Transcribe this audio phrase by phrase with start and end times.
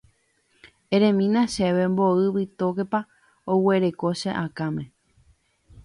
[0.95, 2.99] eremína chéve mboy vitókepa
[3.51, 4.85] aguereko che akãme